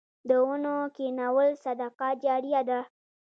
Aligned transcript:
د 0.27 0.29
ونو 0.47 0.75
کینول 0.95 1.49
صدقه 1.63 2.07
جاریه 2.23 2.61
ده. 2.69 2.79